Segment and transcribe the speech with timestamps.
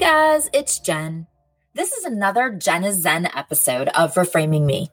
[0.00, 1.26] guys, it's Jen.
[1.74, 4.88] This is another Jen is Zen episode of Reframing Me.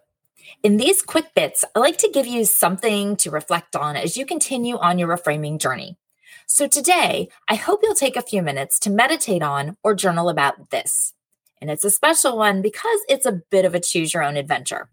[0.63, 4.25] In these quick bits, I like to give you something to reflect on as you
[4.25, 5.97] continue on your reframing journey.
[6.46, 10.71] So today, I hope you'll take a few minutes to meditate on or journal about
[10.71, 11.13] this.
[11.62, 14.89] And it's a special one because it's a bit of a choose your own adventure.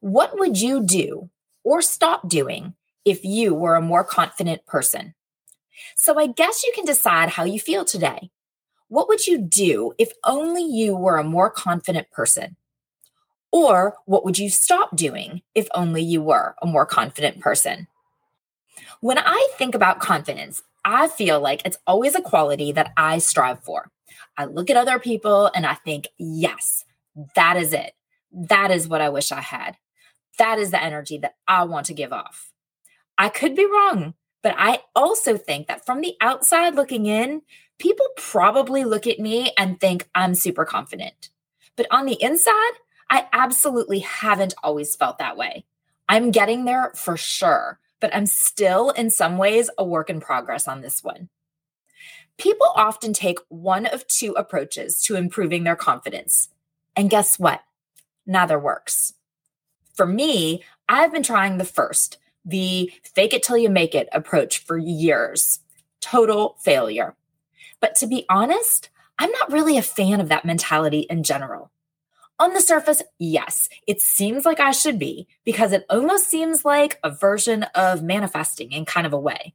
[0.00, 1.30] What would you do
[1.62, 2.74] or stop doing
[3.04, 5.14] if you were a more confident person?
[5.94, 8.32] So I guess you can decide how you feel today.
[8.94, 12.54] What would you do if only you were a more confident person?
[13.50, 17.88] Or what would you stop doing if only you were a more confident person?
[19.00, 23.64] When I think about confidence, I feel like it's always a quality that I strive
[23.64, 23.90] for.
[24.36, 26.84] I look at other people and I think, yes,
[27.34, 27.94] that is it.
[28.30, 29.76] That is what I wish I had.
[30.38, 32.52] That is the energy that I want to give off.
[33.18, 37.40] I could be wrong, but I also think that from the outside looking in,
[37.78, 41.30] people probably look at me and think I'm super confident.
[41.76, 42.72] But on the inside,
[43.08, 45.64] I absolutely haven't always felt that way.
[46.10, 50.68] I'm getting there for sure, but I'm still in some ways a work in progress
[50.68, 51.30] on this one.
[52.36, 56.50] People often take one of two approaches to improving their confidence.
[56.94, 57.62] And guess what?
[58.26, 59.14] Neither works.
[59.94, 64.58] For me, I've been trying the first, the fake it till you make it approach
[64.58, 65.60] for years.
[66.00, 67.16] Total failure.
[67.80, 71.70] But to be honest, I'm not really a fan of that mentality in general.
[72.40, 76.98] On the surface, yes, it seems like I should be because it almost seems like
[77.04, 79.54] a version of manifesting in kind of a way.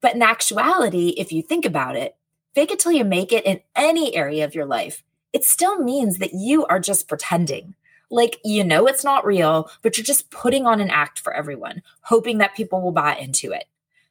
[0.00, 2.16] But in actuality, if you think about it,
[2.54, 6.18] fake it till you make it in any area of your life, it still means
[6.18, 7.74] that you are just pretending.
[8.10, 11.82] Like, you know, it's not real, but you're just putting on an act for everyone,
[12.02, 13.64] hoping that people will buy into it.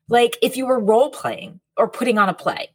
[0.07, 2.69] Like if you were role playing or putting on a play,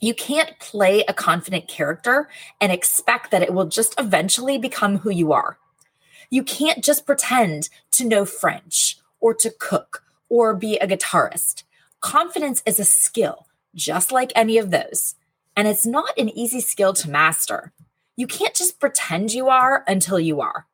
[0.00, 2.28] you can't play a confident character
[2.60, 5.58] and expect that it will just eventually become who you are.
[6.30, 11.64] You can't just pretend to know French or to cook or be a guitarist.
[12.00, 15.16] Confidence is a skill, just like any of those.
[15.54, 17.72] And it's not an easy skill to master.
[18.20, 20.66] You can't just pretend you are until you are.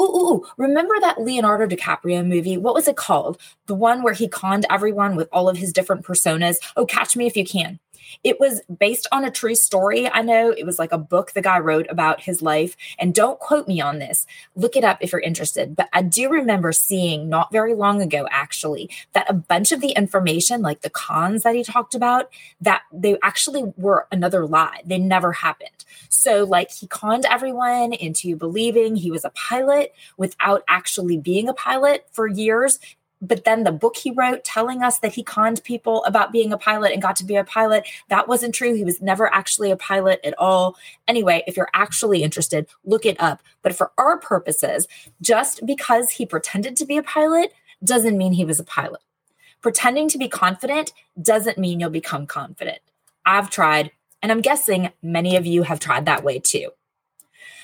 [0.00, 2.56] Ooh, ooh, ooh, remember that Leonardo DiCaprio movie?
[2.56, 3.38] What was it called?
[3.66, 6.56] The one where he conned everyone with all of his different personas.
[6.78, 7.78] Oh, catch me if you can.
[8.22, 10.10] It was based on a true story.
[10.10, 12.76] I know it was like a book the guy wrote about his life.
[12.98, 14.26] And don't quote me on this.
[14.54, 15.76] Look it up if you're interested.
[15.76, 19.90] But I do remember seeing not very long ago, actually, that a bunch of the
[19.90, 24.80] information, like the cons that he talked about, that they actually were another lie.
[24.84, 25.70] They never happened.
[26.08, 31.54] So, like, he conned everyone into believing he was a pilot without actually being a
[31.54, 32.78] pilot for years
[33.26, 36.58] but then the book he wrote telling us that he conned people about being a
[36.58, 38.74] pilot and got to be a pilot that wasn't true.
[38.74, 40.76] He was never actually a pilot at all.
[41.08, 43.42] Anyway if you're actually interested look it up.
[43.62, 44.86] But for our purposes
[45.20, 47.52] just because he pretended to be a pilot
[47.82, 49.00] doesn't mean he was a pilot.
[49.60, 52.78] Pretending to be confident doesn't mean you'll become confident.
[53.24, 53.90] I've tried
[54.22, 56.70] and i'm guessing many of you have tried that way too.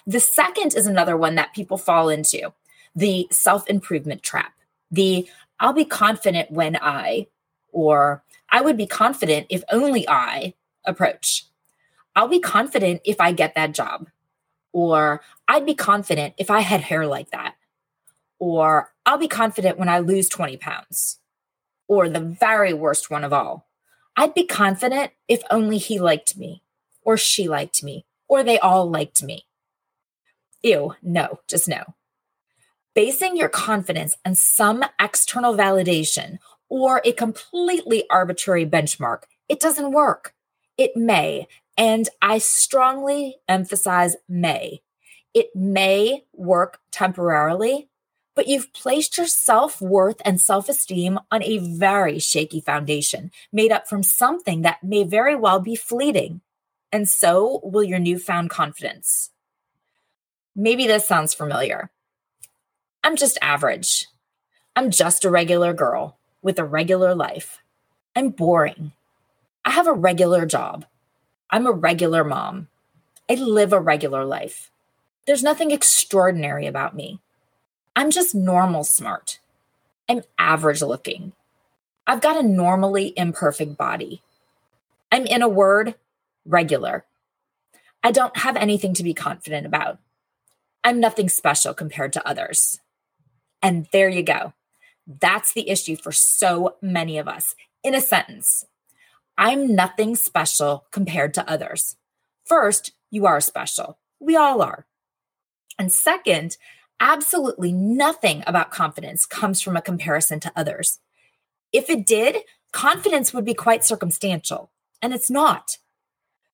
[0.07, 2.53] The second is another one that people fall into
[2.97, 4.55] the self improvement trap
[4.91, 5.29] the
[5.61, 7.27] I'll be confident when I,
[7.71, 10.55] or I would be confident if only I
[10.87, 11.45] approach.
[12.17, 14.09] I'll be confident if I get that job.
[14.73, 17.57] Or I'd be confident if I had hair like that.
[18.39, 21.19] Or I'll be confident when I lose 20 pounds.
[21.87, 23.69] Or the very worst one of all,
[24.17, 26.63] I'd be confident if only he liked me,
[27.03, 29.47] or she liked me, or they all liked me.
[30.63, 31.95] Ew, no, just no
[32.95, 40.35] basing your confidence on some external validation or a completely arbitrary benchmark, it doesn't work.
[40.77, 41.47] It may,
[41.77, 44.83] and I strongly emphasize may.
[45.35, 47.89] It may work temporarily,
[48.35, 53.73] but you've placed your self worth and self esteem on a very shaky foundation made
[53.73, 56.41] up from something that may very well be fleeting.
[56.93, 59.31] And so will your newfound confidence.
[60.57, 61.91] Maybe this sounds familiar.
[63.03, 64.07] I'm just average.
[64.77, 67.63] I'm just a regular girl with a regular life.
[68.15, 68.93] I'm boring.
[69.65, 70.85] I have a regular job.
[71.51, 72.69] I'm a regular mom.
[73.29, 74.71] I live a regular life.
[75.27, 77.21] There's nothing extraordinary about me.
[77.97, 79.39] I'm just normal smart.
[80.09, 81.33] I'm average looking.
[82.07, 84.23] I've got a normally imperfect body.
[85.13, 85.95] I'm, in a word,
[86.45, 87.05] regular.
[88.03, 89.99] I don't have anything to be confident about.
[90.83, 92.81] I'm nothing special compared to others.
[93.63, 94.53] And there you go.
[95.07, 97.55] That's the issue for so many of us.
[97.83, 98.65] In a sentence,
[99.37, 101.97] I'm nothing special compared to others.
[102.45, 103.99] First, you are special.
[104.21, 104.87] We all are.
[105.79, 106.59] And second,
[107.01, 111.01] absolutely nothing about confidence comes from a comparison to others.
[111.73, 112.37] If it did,
[112.73, 114.71] confidence would be quite circumstantial,
[115.01, 115.79] and it's not.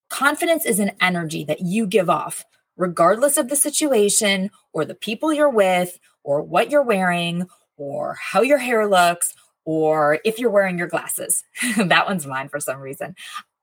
[0.09, 2.45] Confidence is an energy that you give off,
[2.77, 7.47] regardless of the situation or the people you're with or what you're wearing
[7.79, 9.33] or how your hair looks
[9.65, 11.45] or if you're wearing your glasses.
[11.77, 13.15] that one's mine for some reason.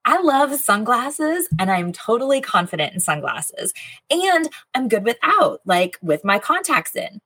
[0.06, 3.72] I love sunglasses and I'm totally confident in sunglasses.
[4.10, 7.20] And I'm good without, like with my contacts in.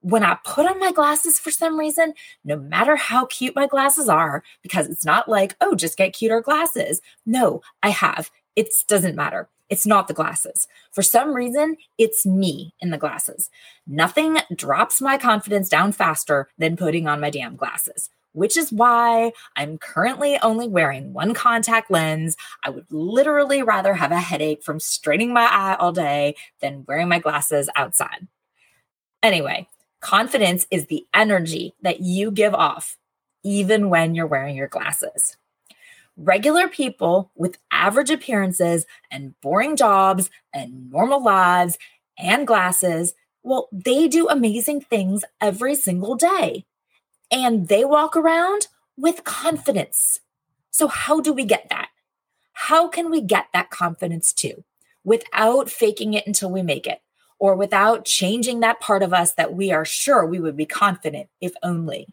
[0.00, 2.12] When I put on my glasses for some reason,
[2.44, 6.40] no matter how cute my glasses are, because it's not like, oh, just get cuter
[6.40, 7.00] glasses.
[7.24, 8.30] No, I have.
[8.54, 9.48] It doesn't matter.
[9.70, 10.68] It's not the glasses.
[10.92, 13.50] For some reason, it's me in the glasses.
[13.86, 19.32] Nothing drops my confidence down faster than putting on my damn glasses which is why
[19.56, 22.36] I'm currently only wearing one contact lens.
[22.62, 27.08] I would literally rather have a headache from straining my eye all day than wearing
[27.08, 28.26] my glasses outside.
[29.22, 29.68] Anyway,
[30.00, 32.98] confidence is the energy that you give off,
[33.44, 35.36] even when you're wearing your glasses.
[36.16, 41.76] Regular people with average appearances and boring jobs and normal lives
[42.16, 46.64] and glasses, well, they do amazing things every single day
[47.30, 50.20] and they walk around with confidence.
[50.70, 51.88] So, how do we get that?
[52.52, 54.64] How can we get that confidence too
[55.04, 57.00] without faking it until we make it
[57.38, 61.28] or without changing that part of us that we are sure we would be confident
[61.40, 62.06] if only?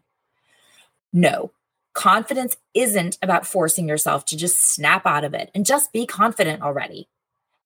[1.12, 1.52] No,
[1.94, 6.62] confidence isn't about forcing yourself to just snap out of it and just be confident
[6.62, 7.08] already.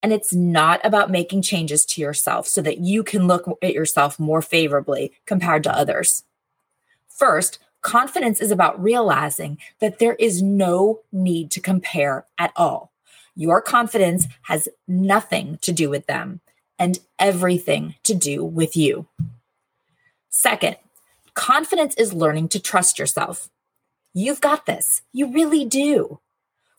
[0.03, 4.19] And it's not about making changes to yourself so that you can look at yourself
[4.19, 6.25] more favorably compared to others.
[7.09, 12.93] First, confidence is about realizing that there is no need to compare at all.
[13.35, 16.41] Your confidence has nothing to do with them
[16.79, 19.07] and everything to do with you.
[20.29, 20.77] Second,
[21.35, 23.49] confidence is learning to trust yourself.
[24.19, 25.03] You've got this.
[25.13, 26.21] You really do.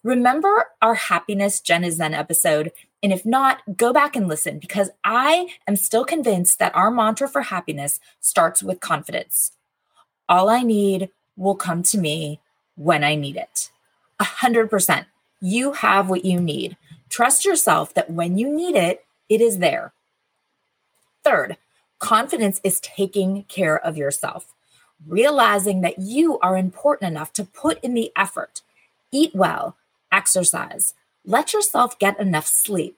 [0.01, 2.71] Remember our happiness Jen is Zen episode?
[3.03, 7.27] And if not, go back and listen because I am still convinced that our mantra
[7.27, 9.51] for happiness starts with confidence.
[10.27, 12.39] All I need will come to me
[12.75, 13.69] when I need it.
[14.19, 15.05] A hundred percent.
[15.39, 16.75] You have what you need.
[17.07, 19.93] Trust yourself that when you need it, it is there.
[21.23, 21.57] Third,
[21.99, 24.55] confidence is taking care of yourself,
[25.05, 28.61] realizing that you are important enough to put in the effort,
[29.11, 29.75] eat well,
[30.11, 30.93] exercise,
[31.25, 32.97] let yourself get enough sleep,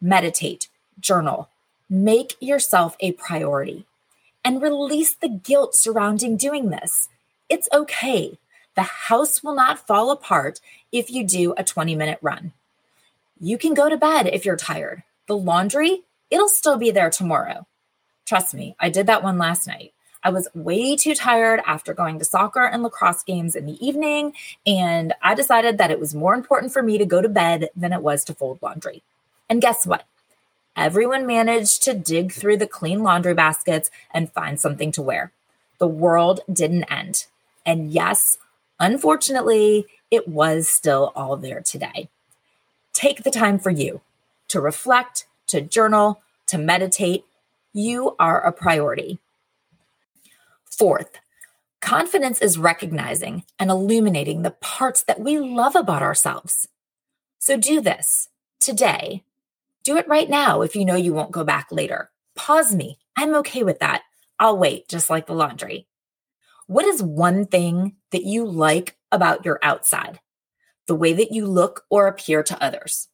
[0.00, 0.68] meditate,
[1.00, 1.48] journal,
[1.88, 3.86] make yourself a priority
[4.44, 7.08] and release the guilt surrounding doing this.
[7.48, 8.38] It's okay.
[8.74, 10.60] The house will not fall apart
[10.92, 12.52] if you do a 20 minute run.
[13.40, 15.02] You can go to bed if you're tired.
[15.26, 17.66] The laundry, it'll still be there tomorrow.
[18.24, 19.92] Trust me, I did that one last night.
[20.22, 24.32] I was way too tired after going to soccer and lacrosse games in the evening,
[24.66, 27.92] and I decided that it was more important for me to go to bed than
[27.92, 29.02] it was to fold laundry.
[29.48, 30.04] And guess what?
[30.78, 35.32] everyone managed to dig through the clean laundry baskets and find something to wear.
[35.78, 37.26] The world didn't end.
[37.66, 38.38] And yes,
[38.78, 42.08] unfortunately, it was still all there today.
[42.92, 44.00] Take the time for you
[44.46, 47.24] to reflect, to journal, to meditate.
[47.72, 49.18] You are a priority.
[50.78, 51.18] Fourth,
[51.80, 56.68] confidence is recognizing and illuminating the parts that we love about ourselves.
[57.38, 58.28] So do this
[58.60, 59.24] today
[59.88, 62.10] do it right now if you know you won't go back later.
[62.34, 62.98] Pause me.
[63.16, 64.02] I'm okay with that.
[64.38, 65.86] I'll wait, just like the laundry.
[66.66, 70.20] What is one thing that you like about your outside?
[70.88, 73.08] The way that you look or appear to others.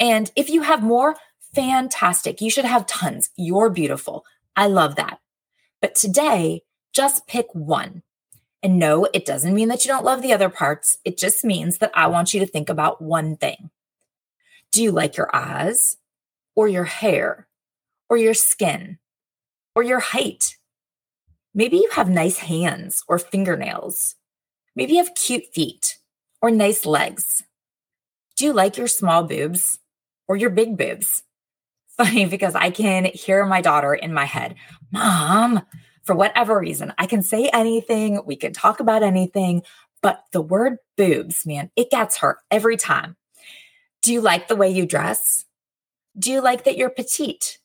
[0.00, 1.14] And if you have more,
[1.54, 2.40] fantastic.
[2.40, 3.30] You should have tons.
[3.36, 4.24] You're beautiful.
[4.56, 5.20] I love that.
[5.80, 8.02] But today, just pick one.
[8.62, 10.98] And no, it doesn't mean that you don't love the other parts.
[11.04, 13.70] It just means that I want you to think about one thing.
[14.70, 15.96] Do you like your eyes
[16.54, 17.48] or your hair
[18.08, 18.98] or your skin
[19.74, 20.56] or your height?
[21.54, 24.14] Maybe you have nice hands or fingernails.
[24.74, 25.98] Maybe you have cute feet
[26.40, 27.42] or nice legs.
[28.36, 29.78] Do you like your small boobs
[30.28, 31.22] or your big boobs?
[31.96, 34.54] Funny because I can hear my daughter in my head,
[34.90, 35.60] Mom,
[36.04, 39.62] for whatever reason, I can say anything, we can talk about anything,
[40.00, 43.16] but the word boobs, man, it gets her every time.
[44.00, 45.44] Do you like the way you dress?
[46.18, 47.58] Do you like that you're petite,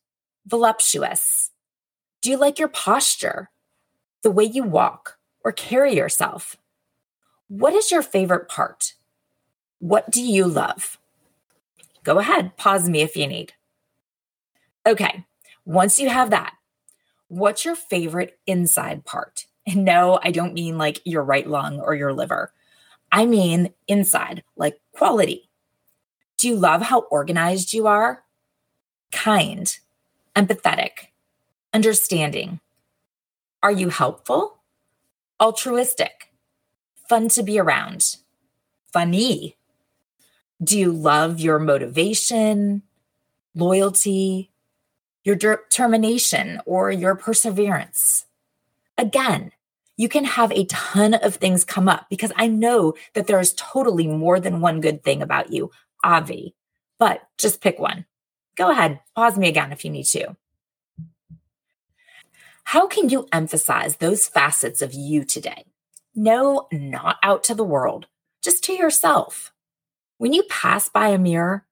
[0.46, 1.51] voluptuous?
[2.22, 3.50] Do you like your posture,
[4.22, 6.56] the way you walk or carry yourself?
[7.48, 8.94] What is your favorite part?
[9.79, 10.98] What do you love?
[12.08, 13.51] go ahead, pause me if you need.
[14.88, 15.25] Okay,
[15.65, 16.53] once you have that,
[17.27, 19.46] what's your favorite inside part?
[19.65, 22.53] And no, I don't mean like your right lung or your liver.
[23.12, 25.50] I mean inside, like quality.
[26.38, 28.24] Do you love how organized you are?
[29.12, 29.79] Kind,
[30.36, 31.10] empathetic,
[31.74, 32.60] understanding.
[33.63, 34.60] Are you helpful?
[35.41, 36.31] Altruistic,
[37.10, 38.17] fun to be around,
[38.91, 39.55] funny.
[40.63, 42.84] Do you love your motivation,
[43.53, 44.51] loyalty,
[45.27, 48.25] your determination, or your perseverance?
[48.98, 49.51] Again,
[49.98, 53.53] you can have a ton of things come up because I know that there is
[53.57, 55.69] totally more than one good thing about you,
[56.01, 56.55] Avi,
[56.98, 58.05] but just pick one.
[58.55, 60.38] Go ahead, pause me again if you need to.
[62.63, 65.65] How can you emphasize those facets of you today?
[66.15, 68.07] No, not out to the world,
[68.41, 69.51] just to yourself.
[70.19, 71.65] When you pass by a mirror,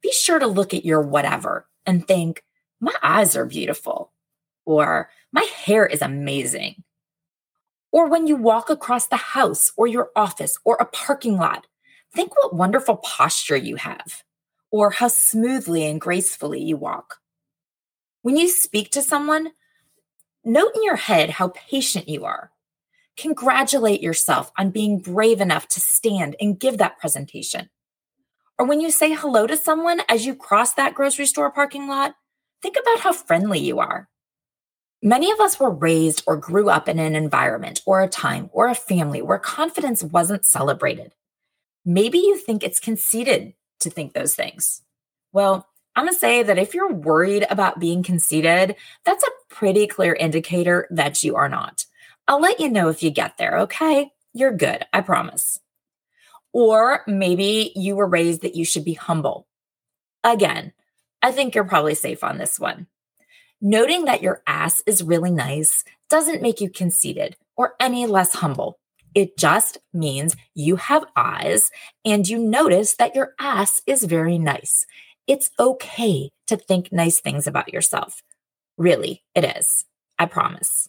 [0.00, 2.44] be sure to look at your whatever and think,
[2.80, 4.12] my eyes are beautiful,
[4.64, 6.82] or my hair is amazing,
[7.92, 11.66] or when you walk across the house or your office or a parking lot,
[12.14, 14.22] think what wonderful posture you have
[14.70, 17.18] or how smoothly and gracefully you walk.
[18.22, 19.52] When you speak to someone,
[20.44, 22.52] note in your head how patient you are.
[23.16, 27.68] Congratulate yourself on being brave enough to stand and give that presentation.
[28.58, 32.14] Or when you say hello to someone as you cross that grocery store parking lot,
[32.62, 34.08] think about how friendly you are.
[35.02, 38.68] Many of us were raised or grew up in an environment or a time or
[38.68, 41.12] a family where confidence wasn't celebrated.
[41.86, 44.82] Maybe you think it's conceited to think those things.
[45.32, 49.86] Well, I'm going to say that if you're worried about being conceited, that's a pretty
[49.86, 51.86] clear indicator that you are not.
[52.28, 54.10] I'll let you know if you get there, okay?
[54.32, 55.58] You're good, I promise.
[56.52, 59.48] Or maybe you were raised that you should be humble.
[60.22, 60.72] Again,
[61.22, 62.86] I think you're probably safe on this one.
[63.60, 68.78] Noting that your ass is really nice doesn't make you conceited or any less humble.
[69.14, 71.70] It just means you have eyes
[72.04, 74.86] and you notice that your ass is very nice.
[75.26, 78.22] It's okay to think nice things about yourself.
[78.78, 79.84] Really, it is.
[80.18, 80.88] I promise.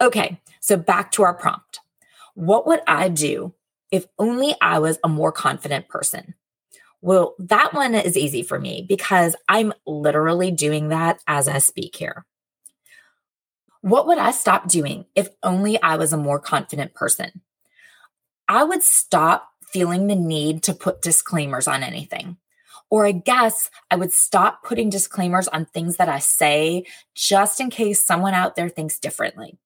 [0.00, 1.80] Okay, so back to our prompt.
[2.34, 3.54] What would I do
[3.90, 6.34] if only I was a more confident person?
[7.00, 11.94] Well, that one is easy for me because I'm literally doing that as I speak
[11.96, 12.26] here.
[13.82, 17.42] What would I stop doing if only I was a more confident person?
[18.48, 22.38] I would stop feeling the need to put disclaimers on anything.
[22.90, 27.70] Or I guess I would stop putting disclaimers on things that I say just in
[27.70, 29.58] case someone out there thinks differently.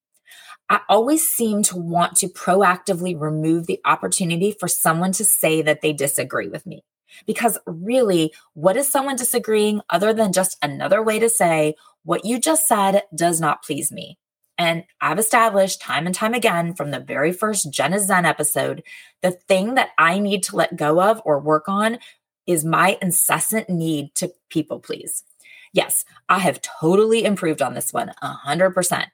[0.69, 5.81] I always seem to want to proactively remove the opportunity for someone to say that
[5.81, 6.83] they disagree with me.
[7.25, 12.39] Because really, what is someone disagreeing other than just another way to say, what you
[12.39, 14.17] just said does not please me?
[14.57, 18.83] And I've established time and time again from the very first Jen is Zen episode
[19.21, 21.97] the thing that I need to let go of or work on
[22.45, 25.23] is my incessant need to people please.
[25.71, 29.05] Yes, I have totally improved on this one, 100%.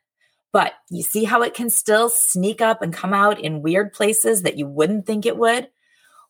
[0.52, 4.42] But you see how it can still sneak up and come out in weird places
[4.42, 5.70] that you wouldn't think it would?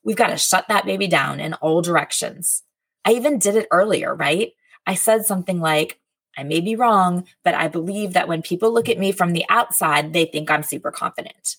[0.09, 2.63] We've got to shut that baby down in all directions.
[3.05, 4.53] I even did it earlier, right?
[4.87, 5.99] I said something like,
[6.35, 9.45] I may be wrong, but I believe that when people look at me from the
[9.49, 11.57] outside, they think I'm super confident.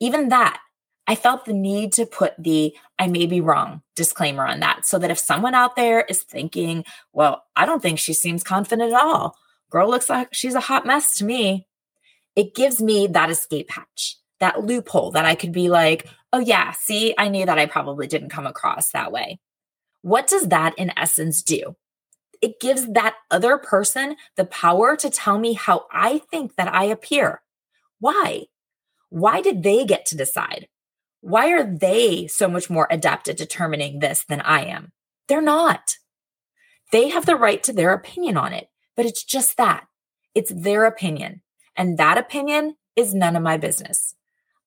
[0.00, 0.60] Even that,
[1.06, 4.98] I felt the need to put the I may be wrong disclaimer on that so
[4.98, 9.00] that if someone out there is thinking, well, I don't think she seems confident at
[9.00, 9.36] all,
[9.70, 11.68] girl looks like she's a hot mess to me,
[12.34, 16.72] it gives me that escape hatch that loophole that I could be like, oh, yeah,
[16.72, 19.40] see, I knew that I probably didn't come across that way.
[20.02, 21.76] What does that in essence do?
[22.42, 26.84] It gives that other person the power to tell me how I think that I
[26.84, 27.40] appear.
[28.00, 28.44] Why?
[29.08, 30.68] Why did they get to decide?
[31.22, 34.92] Why are they so much more adept at determining this than I am?
[35.26, 35.96] They're not.
[36.92, 39.86] They have the right to their opinion on it, but it's just that
[40.34, 41.40] it's their opinion.
[41.76, 44.14] And that opinion is none of my business.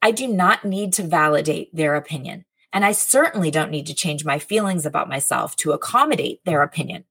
[0.07, 2.45] I do not need to validate their opinion.
[2.71, 7.03] And I certainly don't need to change my feelings about myself to accommodate their opinion.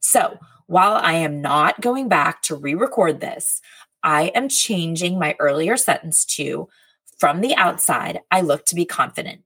[0.00, 3.60] So while I am not going back to re record this,
[4.02, 6.70] I am changing my earlier sentence to
[7.18, 9.42] from the outside, I look to be confident.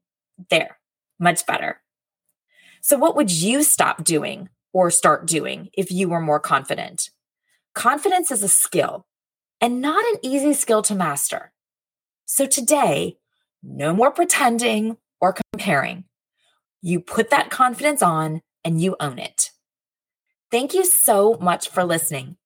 [0.49, 0.78] There,
[1.18, 1.80] much better.
[2.80, 7.11] So, what would you stop doing or start doing if you were more confident?
[7.75, 9.04] Confidence is a skill
[9.61, 11.50] and not an easy skill to master.
[12.30, 13.16] So today,
[13.62, 16.04] no more pretending or comparing.
[16.82, 19.50] You put that confidence on and you own it.
[20.50, 22.37] Thank you so much for listening.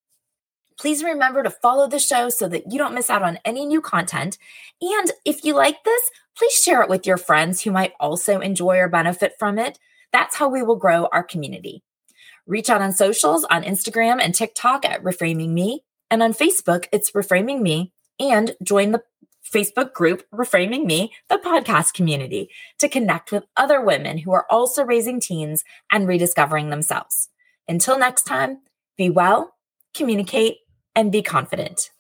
[0.79, 3.81] Please remember to follow the show so that you don't miss out on any new
[3.81, 4.39] content.
[4.81, 8.79] And if you like this, please share it with your friends who might also enjoy
[8.79, 9.81] or benefit from it.
[10.13, 11.83] That's how we will grow our community.
[12.47, 15.83] Reach out on socials on Instagram and TikTok at Reframing Me.
[16.09, 17.93] And on Facebook, it's Reframing Me.
[18.21, 19.03] And join the
[19.53, 24.83] Facebook group, Reframing Me, the podcast community, to connect with other women who are also
[24.83, 27.29] raising teens and rediscovering themselves.
[27.69, 28.61] Until next time,
[28.97, 29.55] be well,
[29.95, 30.59] communicate,
[30.97, 31.91] and be confident.